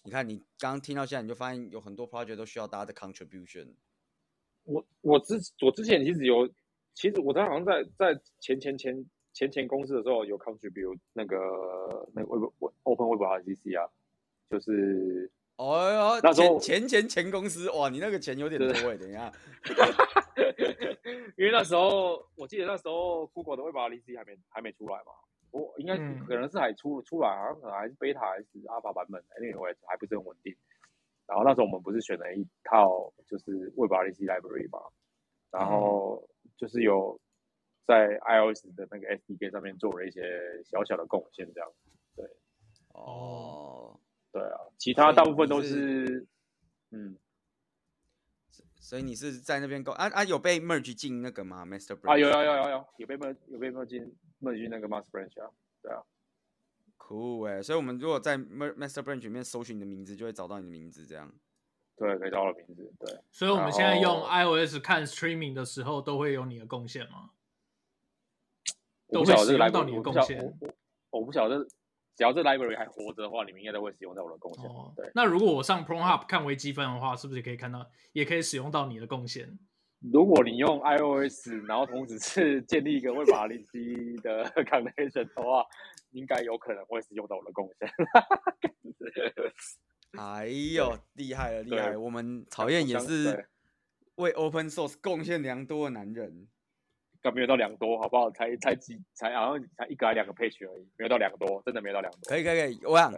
[0.04, 3.70] 你看，你刚刚听到现在，你就发现有很多 project 都需要大家的 contribution。
[4.66, 6.50] 我我之我之前其实有，
[6.94, 11.38] 其实我在好像在在前前前前前公司的时候有 contribute 那个
[12.14, 13.90] 那个 Web Open Web RCC 啊，
[14.50, 19.32] 就是哦，那时候前前前公司哇，你那个钱有点多哎，等一下，
[21.38, 25.12] 因为那时候我记得那时候 Google 的 Web RCC 还没还没出来嘛。
[25.52, 25.96] 我应该
[26.28, 30.54] 可能是还出出来，好像可能还是贝塔还是阿尔法版本，因为我也还不是很稳定。
[31.26, 34.80] 然后那时候我们不是选了一套就是 WebRTC library 嘛，
[35.50, 37.18] 然后就是有
[37.88, 40.22] 在 iOS 的那个 SDK 上面做了一些
[40.66, 41.72] 小小的贡献，这样。
[42.18, 42.26] 对，
[42.94, 43.98] 哦，
[44.36, 46.28] 对啊，其他大部分都是，是
[46.92, 47.16] 嗯。
[48.78, 55.50] 所以你是在那边购啊啊有被 merge 进那个吗？Master Branch 啊有有有有有有被 merge 有被 merge 进 merge 进那个 Master Branch 啊，
[55.82, 56.04] 对啊
[56.98, 61.34] ，Cool 哎，所以我们如果在 Master Branch 里面搜寻你的名字，就会找到你的名字，这样。
[61.96, 63.22] 对，可以找到名字，对。
[63.32, 67.30] 所以我们现在用 iOS 看 streaming 的时候，都会有你的贡献吗？
[69.08, 70.44] 都会使用到你的贡献。
[70.44, 71.66] 我我我不晓得。
[72.16, 74.66] 只要这 library 还活着的话，你们应该都会使用到我的贡献。
[74.66, 79.60] 哦、对，那如果我上 PornHub 看微积分的话，是不是也可以看到，也可以使用到你的贡献？
[80.12, 85.66] 如果你用 iOS，然后同时是建立一个 WebRTC 的 connection 的话，
[86.12, 87.90] 应该有可能会使用到我的贡献。
[90.18, 92.00] 哎呦，厉害了，厉害了！
[92.00, 93.50] 我们 曹燕也是
[94.16, 96.48] 为 Open Source 贡献良多的男人。
[97.32, 98.30] 没有到两多，好不好？
[98.32, 102.20] 才才几，才好像才一个还两个 page 而已，没有到两多，真的没有到两多。
[102.28, 103.14] 可以可以可以，我想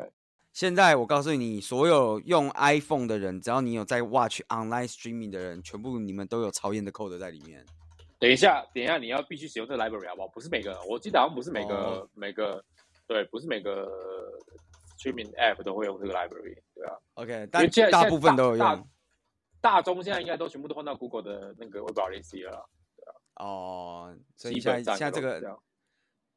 [0.54, 7.64] 现在我告诉你，所有用 iPhone 的人，只要你有在 watch online streaming 的人，全部你们都有曹燕的 code 在里面。
[8.20, 10.28] 等一下，等一下，你要必须使用这个 library 好不好？
[10.30, 12.64] 不是每个，我记得好像不是每个、哦、每个，
[13.06, 13.88] 对，不是每个
[14.98, 16.98] streaming app 都会用这个 library，对啊。
[17.14, 18.88] OK，但大部分都有用。
[19.62, 22.68] 大，大中现在应该都全部都换到 Google 的那个 WebRTC 了。
[23.40, 25.60] 哦，所以现在现在这个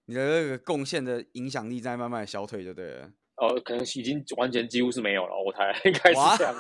[0.07, 3.11] 你的那个贡献的影响力在慢慢的消退，就对了。
[3.37, 6.55] 哦，可能已经完全几乎是没有了，我猜应该是这样。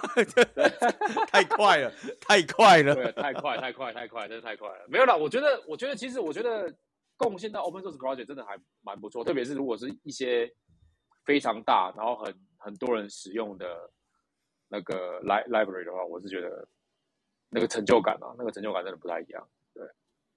[1.29, 4.87] 太快了，太快了，对，太快，太快，太快，真的太快了。
[4.88, 6.74] 没有啦，我觉得，我觉得其实我觉得
[7.18, 10.50] 贡献到 Open Source Project 真的还蛮不错，特别是如果是一些
[11.26, 13.90] 非常大，然后很很多人使用的
[14.68, 16.66] 那个 library 的话，我是觉得
[17.50, 19.46] 那个成就感啊，那个成就感真的不太一样。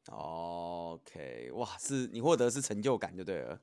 [0.07, 3.61] OK，哇，是你获得的是成就感就对了。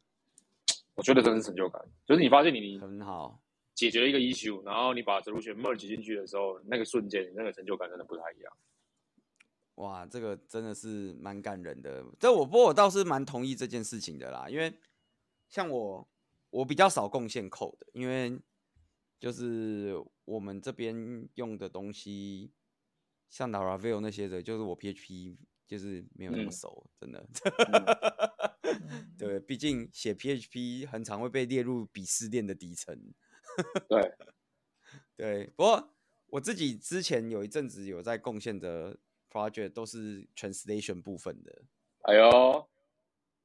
[0.95, 3.41] 我觉得真是成就感，就是你发现你很好
[3.75, 8.53] 解决了一个 issue，然后你把 solution merge 进去的时候，那个瞬间那个成就感真的不太一样。
[9.77, 12.05] 哇，这个真的是蛮感人的。
[12.19, 14.75] 这我不过我倒是蛮同意这件事情的啦，因为
[15.49, 16.09] 像我
[16.51, 18.39] 我比较少贡献 code 的，因为
[19.19, 22.51] 就是我们这边用的东西，
[23.29, 25.37] 像 Laravel 那些的，就是我 PHP。
[25.71, 27.29] 就是没有那么熟，嗯、真的。
[28.91, 33.15] 嗯、对，毕竟写 PHP 很常会被列入鄙视链的底层。
[33.89, 34.17] 对，
[35.15, 35.47] 对。
[35.55, 35.95] 不过
[36.27, 38.99] 我自己之前有一阵子有在贡献的
[39.31, 41.63] project 都是 translation 部分的。
[42.01, 42.69] 哎呦，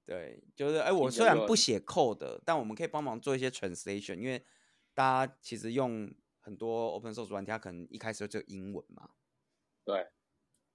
[0.04, 4.44] 对，就是哎，我虽然不写 code，但我们可以帮忙做一些 translation，因为
[4.96, 9.12] 大家其实用很多 open source 软件，它可能一开始就英文嘛。
[9.84, 10.08] 对，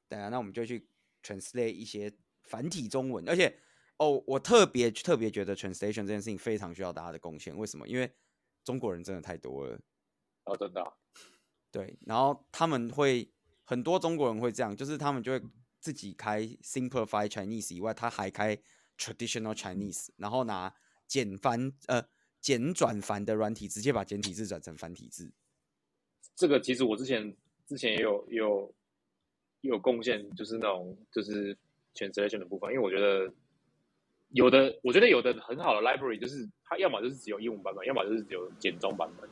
[0.08, 0.88] 对啊，那我们就去。
[1.22, 3.59] Translate 一些繁体中文，而且
[3.98, 7.56] 哦，我特别特别觉得 translation 这件事情非常需要大家的贡献。
[7.56, 7.87] 为什么？
[7.87, 8.11] 因为
[8.64, 9.78] 中国人真的太多了。
[10.44, 10.92] 哦，真的、啊。
[11.70, 13.30] 对，然后他们会
[13.64, 15.42] 很多中国人会这样，就是他们就会
[15.78, 18.56] 自己开 simplified Chinese 以外，他还开
[18.98, 20.74] traditional Chinese，然后拿
[21.06, 22.02] 简繁呃
[22.40, 25.33] 简转繁的软体，直接把简体字转成繁体字。
[26.35, 28.74] 这个其实我之前之前也有也有也
[29.60, 31.56] 有贡献，就是那种就是
[31.94, 33.32] translation 的部分，因为我觉得
[34.30, 39.28] 有的我觉得有的很好的 library 就是它要么就是只有英文版本，要么就是只有简中版本。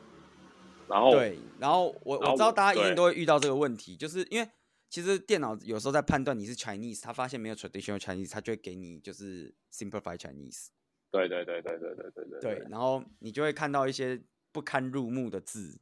[0.89, 4.49] 然后对，然后我然后我知道大家一定都会遇到这个问题，就是因为
[4.89, 10.69] 其实电脑有时候在判断你是 Chinese，他发现没有 traditional Chinese，他就会给你就是 simplified Chinese。
[11.11, 12.41] 对对对对对对对对。
[12.41, 14.19] 对，然后你就会看到一些
[14.51, 15.79] 不堪入目的字。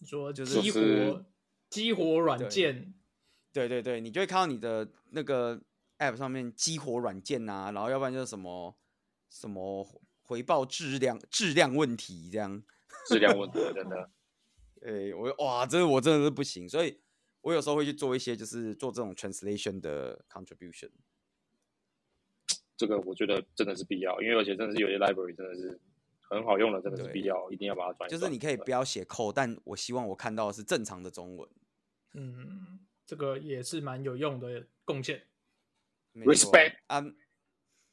[0.00, 1.24] 你说就是激活
[1.68, 2.94] 激活软件。
[3.52, 5.60] 对对对，你就会看到你的那个
[5.98, 8.76] App 上面激活软件啊，然后要不然就是什么
[9.30, 9.86] 什么
[10.22, 12.62] 回报质量质量问题这样。
[13.08, 14.10] 质量问题，真的。
[14.82, 17.00] 哎、欸，我哇，这个我真的是不行，所以
[17.40, 20.90] 我有时候会去做一些，就是做这种 translation 的 contribution。
[22.76, 25.80] 这个我觉得真的是必要，因为而且真的是有些 library 真的是
[26.28, 28.08] 很好用的，真的是必要，一定要把它转。
[28.10, 31.48] 就是你可以不要写 code，但我希望我看到的是正常的中文。
[32.14, 35.22] 嗯，这个也是蛮有用的贡献。
[36.14, 37.04] Respect 啊，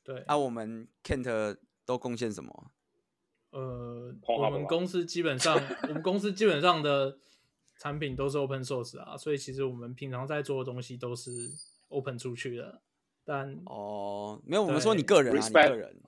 [0.03, 2.71] 对啊，我们 Kent 都贡献什么？
[3.51, 7.19] 呃，我们公司基本上，我们公司基本上的
[7.77, 11.31] 产品都是 open source 啊，所以其实我们平常在做的东西都是
[11.89, 12.81] open 出去的。
[13.25, 16.01] 但哦，没有，我们说你个人啊，你个人，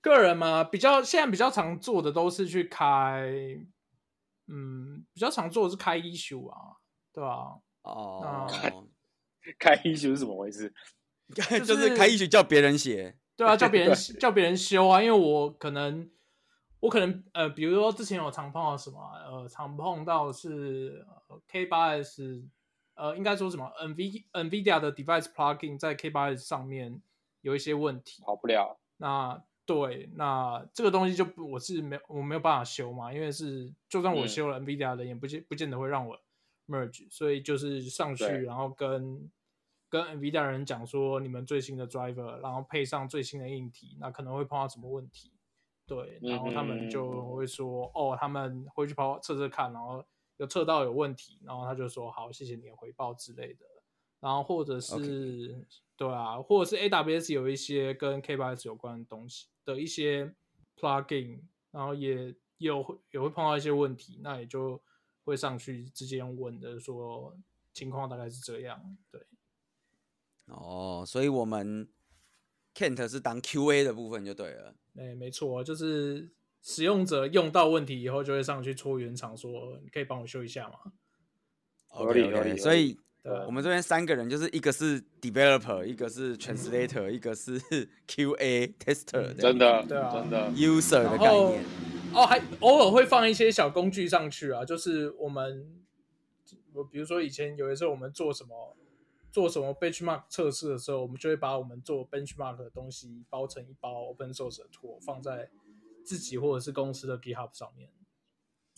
[0.00, 3.28] 个人嘛，比较现在比较常做的都是去开，
[4.46, 6.76] 嗯，比较常做的是开 issue 啊，
[7.12, 7.60] 对吧？
[7.82, 8.46] 哦，
[9.58, 10.72] 开 issue 是怎么回事？
[11.64, 16.10] 就是开 issue 叫别人写，对啊，叫别人 叫别人修啊，因为我可能。
[16.82, 21.06] 我可能呃，比如说之前有常碰到什么，呃，常碰到是
[21.46, 22.42] K 八 S，
[22.94, 27.02] 呃，应该说什么 NV NVIDIA 的 device plugin 在 K 八 S 上面
[27.42, 28.80] 有一些问题，跑不了。
[28.96, 36.18] 那对，那这个东西就我是没我没有办法修嘛，因为是就算我修了 NVIDIA 的，也不见不见得会让我
[36.66, 39.30] merge，所以就是上去然后跟
[39.88, 45.30] 跟 NVIDIA 人讲说你们最新的 driver，然后配上最新的硬体，那可能会碰到什么问题。
[45.86, 50.04] 对，然后他们就会说，嗯、哦，他们回去跑测测看，然后
[50.38, 53.64] 有测到有问题，然后他就说好，谢谢你的回报之类的。
[54.20, 55.64] 然后或者是、okay.
[55.96, 60.34] 对啊，或者是 AWS 有一些跟 K8s 有关的东西的一些
[60.78, 64.80] plugin，然后也有也会碰到一些问题，那也就
[65.24, 67.36] 会上去直接用问的说
[67.72, 68.96] 情况大概是这样。
[69.10, 69.20] 对，
[70.46, 71.88] 哦，所以我们
[72.74, 74.74] Kent 是当 QA 的部分就对了。
[74.96, 76.30] 哎、欸，没错，就是
[76.62, 80.92] 使用者用到问题以后，就会上去戳原厂，说你可以帮我修一下吗
[81.90, 82.98] ？OK OK，所以
[83.46, 87.60] 我们这边三个人，就是一个是 developer，一个是 translator，、嗯、一个是
[88.08, 91.64] QA tester，、嗯、真的，对啊，真的 user 的概念。
[92.14, 95.66] 哦，还偶尔会放一些小工具上去啊，就是我们，
[96.72, 98.76] 我比如说以前有一次我们做什么。
[99.32, 105.48] 做什么 benchmark 测试的时候，我们就会把我们做 benchmark 的东西包成一包 open source 的图，放在
[106.02, 107.90] 自己或者是公司的 GitHub 上面。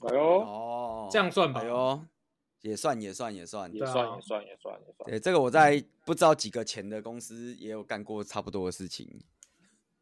[0.03, 1.63] 哎呦，哦，这样算吧？
[1.63, 2.05] 哎呦，
[2.63, 5.11] 也算也算也算也算也算也算也算。
[5.11, 9.21] 对，这个我在不知道几个前的公司也有干过差不多的事情。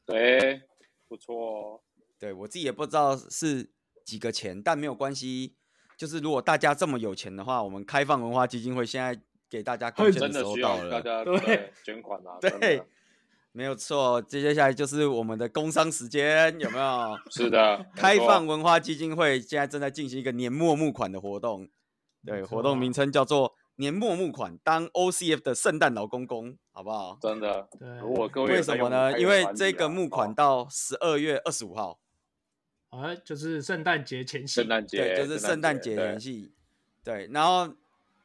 [0.07, 0.62] 对，
[1.09, 1.81] 不错哦。
[2.18, 3.68] 对，我自己也不知道是
[4.05, 5.57] 几个钱，但没有关系。
[5.96, 9.20] 就是如果大家这么有钱的话，我们开放文化基金会现在。
[9.51, 12.81] 给大家贡献的时候到了，大家对 捐款啊，对，
[13.51, 14.23] 没有错。
[14.23, 17.18] 接下来就是我们的工商时间，有没有？
[17.33, 21.68] 是的，开放文化基金会现在正在进行一个年末募款的活动，
[22.25, 27.19] 对，活动名称叫做年末募款，当 OCF 的圣诞老公公，好不好？
[27.21, 27.89] 真的，对。
[27.99, 29.19] 如果各位为什么呢？
[29.19, 31.99] 因为这个募款到十二月二十五号，
[32.91, 36.53] 啊，就是圣诞节前夕，圣诞节，对，就是圣诞节前夕，
[37.05, 37.75] 对，然后。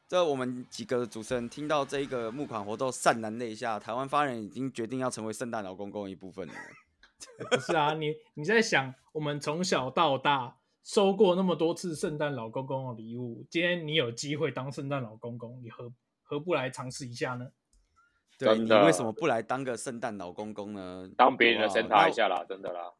[0.07, 3.79] 这我们几个主持人听到这一个募款活动，潸然泪下。
[3.79, 6.53] 台湾发人已经决定要成为圣诞老公公一部分了。
[7.49, 17.47] 不是啊，你你在想，我们从小到大收过那么多次圣诞老公公的礼物，今天你有机会当圣诞老公公，你何何不来尝试一下呢？
[18.37, 21.09] 对，你为什么不来当个圣诞老公公呢？
[21.17, 22.93] 当别人的圣诞一下啦，真的啦。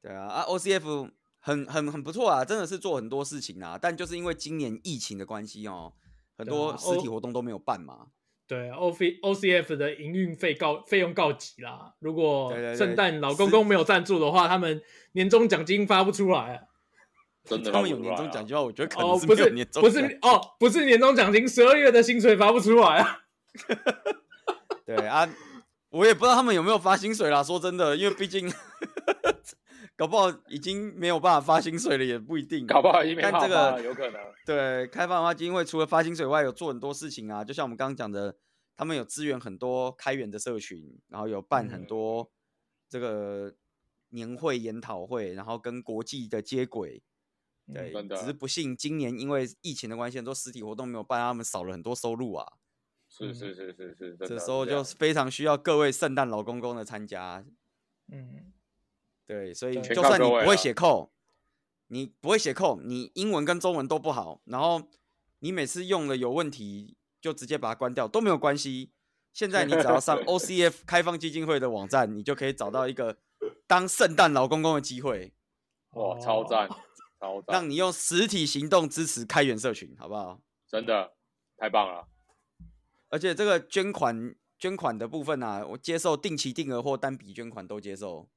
[0.00, 1.10] 对啊，啊，OCF
[1.40, 5.92] 很很很不错啊，真的是做很多事情啊，但就是因为今年疫情的关系哦。
[6.38, 8.06] 很多实体活动都没有办嘛，
[8.46, 11.96] 对，O C O C F 的营运费告费用告急啦。
[11.98, 14.80] 如果圣诞老公公没有赞助的话，他们
[15.12, 16.62] 年终奖金发不出来啊。
[17.48, 23.20] 真的，他们有年终奖金，我觉得可能是不是不是哦，不是年终奖金，十二月的薪水发不出来啊。
[24.84, 25.28] 对啊，
[25.90, 27.42] 我也不知道他们有没有发薪水啦。
[27.42, 28.50] 说真的，因为毕竟
[29.96, 32.66] 搞不好已经没有办法发薪水了，也不一定。
[32.66, 34.20] 搞不好已经没办法这个有可能。
[34.46, 37.44] 对，开放的话基金会除了发薪水外，有做很多事情啊。
[37.44, 38.36] 就像我们刚刚讲的，
[38.76, 42.30] 他们有支援很多开源的社群，然后有办很多
[42.88, 43.52] 这个
[44.10, 47.02] 年会研讨会，然后跟国际的接轨。
[47.72, 52.54] 对，只是不幸今年因为疫情的关系，很多实体活动没有办，他们少了很多收入啊。
[53.10, 57.44] 是是是是是，这时候就非常需要各位圣诞老公公的参加。
[58.12, 58.52] 嗯，
[59.26, 61.10] 对，所以就算你不会写扣，
[61.88, 64.82] 你不会写扣，你英文跟中文都不好，然后
[65.38, 68.92] 你每次用了有问题，就直接把它关掉都没有关系。
[69.32, 73.18] 现在你只要上 OCF 开放基金会的网站，你就可以找到一个
[73.66, 75.32] 当圣诞老公公的机会。
[75.92, 76.68] 哇，超赞，
[77.20, 77.54] 超赞！
[77.54, 80.40] 让你用实体行动支持开源社群，好不好？
[80.66, 81.12] 真的
[81.56, 82.06] 太棒了。
[83.10, 88.28] 而且这个捐款捐款的部分啊，我接受定期定额或单笔捐款都接受。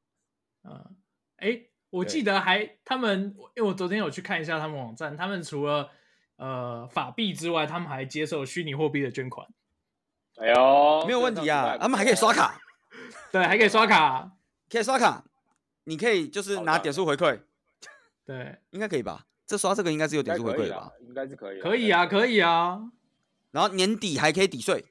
[0.63, 0.95] 嗯，
[1.37, 5.89] 哎，我记得还他们，因为我昨天有去看一下他们网站，他们除了
[6.37, 9.45] 呃法币之外，他们还接受虚拟货币的捐款。
[10.37, 12.61] 哎呦，没有问题啊，他们还可以刷卡。
[13.31, 14.31] 对，还可以刷卡，
[14.69, 15.25] 可以刷卡。
[15.83, 17.41] 你可以就是拿点数回馈。
[18.31, 19.25] 对，应该可以吧？
[19.45, 20.89] 这刷这个应该是有点数回馈吧？
[21.01, 21.59] 应该是可以。
[21.59, 22.79] 可以啊，可以啊。
[23.51, 24.85] 然后年底还可以抵税，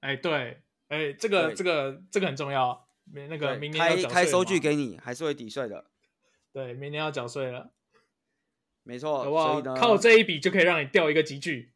[0.00, 5.84] 哎，对，哎，这个这个这个很重要，明那个明年开开收据给你，还是会抵税的。
[6.52, 7.70] 对，明年要缴税了，
[8.82, 9.22] 没错。
[9.22, 11.70] 所以呢，靠这一笔就可以让你掉一个级距。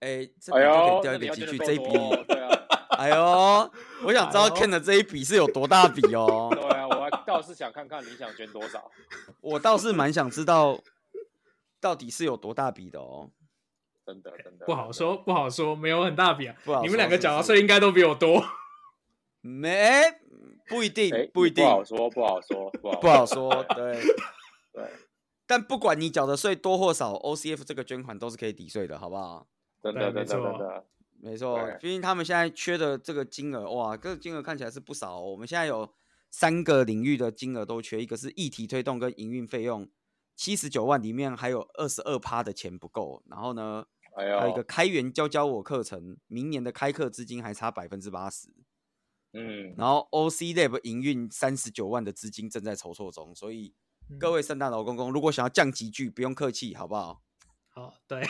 [0.00, 1.88] 哎，这笔就可以掉一个级距，这一笔，
[2.28, 2.58] 对啊。
[2.98, 3.70] 哎呦，
[4.04, 6.50] 我想知道 Ken 的这一笔是有多大笔哦。
[7.32, 8.90] 倒是想看看你想捐多少。
[9.40, 10.78] 我倒是蛮想知道，
[11.80, 13.30] 到底是有多大笔的哦。
[14.04, 16.56] 真的真的不好说，不好说，没有很大笔啊。
[16.64, 18.44] 不好你们两个缴的税应该都比我多。
[19.40, 20.02] 没，
[20.68, 22.70] 不一定，不一定，不好说，不好说，
[23.00, 23.64] 不好说。
[23.74, 24.00] 对
[24.74, 24.84] 对，
[25.46, 29.46] 但不管你缴的税多或少，OCF 这个捐款都是可以抵税的，好不好？
[29.82, 30.84] 真的，真的，真的，
[31.20, 31.58] 没错。
[31.80, 35.20] 毕竟他们现在缺的这个金额，哇，这个金额看起来是不少。
[35.20, 35.92] 我们现在有
[36.32, 39.88] 三个领域的金额都缺，一个是议题推动跟营运费用。
[40.34, 48.48] 七十九万里面还有二十二趴的钱不够，然后呢，还有一个开源教教我课程，明年的开课资金还差百分之八十。
[49.34, 53.74] 嗯，然后 OC Lab 营运三十九万的资金正在筹措中，所以
[54.18, 57.22] 各位圣诞老公公，如果想要降级距，不用客气，好不好？
[57.68, 58.22] 好，对，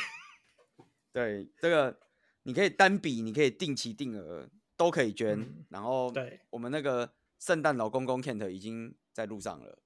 [1.12, 2.00] 对，这个
[2.42, 7.12] 你可以单笔，你可以定期定额都可以捐，嗯、然后对，我们那个
[7.44, 9.78] 圣诞老公公 Kent 已经在路上了。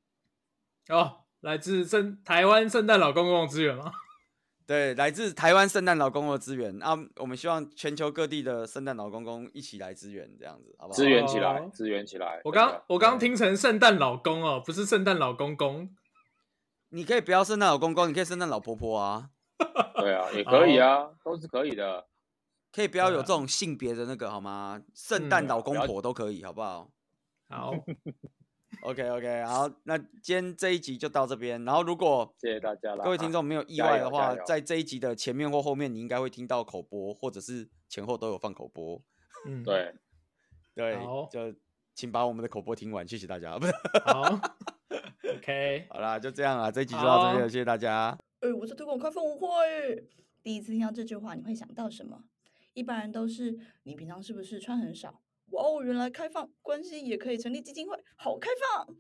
[0.91, 1.21] 哦。
[1.41, 3.93] 来自圣台湾圣诞老公公的资源吗？
[4.67, 6.99] 对，来自台湾圣诞老公公的资源啊！
[7.17, 10.97] 我们希望全球各地的圣诞老公公一起来支援，这样子好不好？
[10.97, 12.41] 支援起来，支援起来。
[12.45, 15.95] 我刚我刚听成圣诞老公哦，不是圣诞老公公。
[16.89, 19.31] 你可以不要圣诞老公公，你可以圣诞老婆婆啊。
[19.97, 22.07] 对啊，也可以啊，都是可以的。
[22.73, 24.83] 可以不要有这种性别的那个好吗？
[24.95, 26.91] 圣诞老公婆都可以，好不好？
[27.49, 27.73] 好。
[28.83, 31.65] OK OK，好，那今天这一集就到这边。
[31.65, 39.01] 然后如果谢谢大家了，各位听众没有意外的话，在这一集的前面或后面，你应该会听到口播，或者是前后都有放口播。
[39.47, 39.95] 嗯， 对
[40.75, 40.99] 对，
[41.31, 41.57] 就
[41.95, 43.57] 请把我们的口播听完，谢谢大家。
[43.57, 43.73] 不是，
[44.05, 44.23] 好
[45.37, 48.19] ，OK， 好啦，就这样啊，这一集就到这边了，谢谢大家。
[48.41, 49.97] 哎，我在推广开放文化哎，
[50.43, 52.25] 第一次听到这句话，你会想到什么？
[52.75, 55.23] 一般人都是你平常是不是穿很少？
[55.51, 58.97] 哇哦，原来开放关系也可以成立基金会，好开放！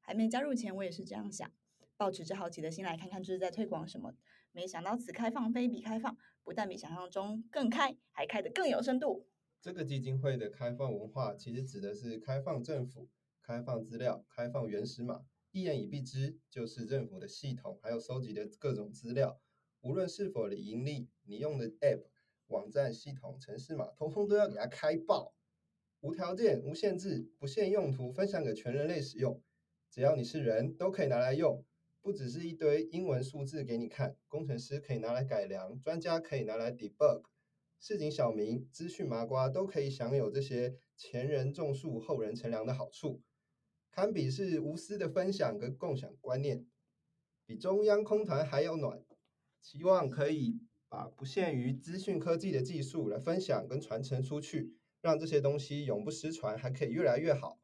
[0.00, 1.50] 还没加入前，我也是这样想，
[1.96, 4.14] 抱持着好奇的心来看看这是在推广什么。
[4.52, 9.26] 没想到此开放非彼开放，不但比想象中更开，还开得更有深度。
[9.60, 13.08] 这个基金会的开放文化，其实指的是开放政府、
[13.42, 15.22] 开放资料、开放原始码。
[15.52, 19.40] 一言以蔽之，就是政府的系统还有收集的各种资料，
[19.80, 22.04] 无论是否的盈利，你用的 App、
[22.46, 25.34] 网站、系统、城市码，通通都要给它开爆。
[26.00, 29.42] 无条件、无限制、不限用途，分享给全人类使用。
[29.90, 31.62] 只要你是人，都可以拿来用。
[32.00, 37.24] 不只是一堆英文数字给你看，工程师可以拿来改良，专家可以拿来 debug，
[37.78, 43.20] 市井小民、资讯麻瓜都可以享有这些前人种树、后人乘凉的好处。
[43.90, 46.64] 堪比是无私的分享跟共享观念，
[47.44, 49.04] 比中央空谈还要暖。
[49.60, 57.58] 希望可以把不限于资讯科技的技术来分享跟传承出去，让这些东西永不失传，还可以越来越好。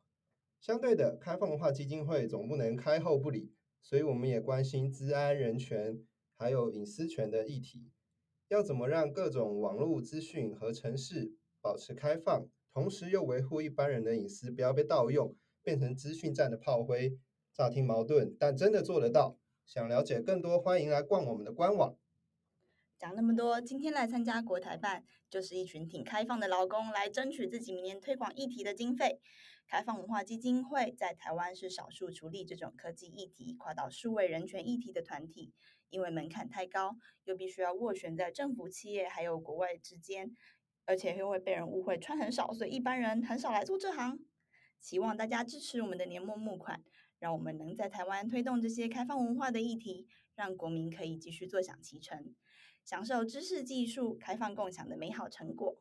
[0.61, 6.03] 相对的，开放文化基金会总不能开后不理，所以我们也关心资安、人权
[6.35, 7.91] 还有隐私权的议题。
[8.49, 17.19] 要怎么让各种网络资讯和城市保持开放，同时又维护一般人的隐私，不要被盗用，变成资讯战的炮灰？
[17.53, 19.39] 乍听矛盾，但真的做得到。
[19.65, 21.97] 想了解更多，欢迎来逛我们的官网。
[22.99, 29.21] 讲那么多，今天来参加国台办，就是一群挺开放的劳工，来争取自己明年推广议题的经费。
[29.67, 35.53] 开放文化基金会在台湾是少数处理这种科技议题、跨到数位人权议题的团体。
[35.91, 40.35] 因为门槛太高，又必须要斡旋在政府、企业还有国外之间，
[40.85, 44.19] 而且又会被人误会穿很少，所以一般人很少来做这行。
[44.81, 46.83] 希望大家支持我们的年末募款，
[47.19, 52.35] 让我们能在台湾推动这些开放文化的议题，让国民可以继续坐享其成，
[52.87, 55.77] 享受知识技术开放共享的美好成果。